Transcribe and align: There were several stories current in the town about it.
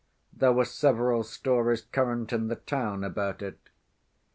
There 0.33 0.51
were 0.51 0.65
several 0.65 1.21
stories 1.21 1.83
current 1.83 2.33
in 2.33 2.47
the 2.47 2.55
town 2.55 3.03
about 3.03 3.43
it. 3.43 3.59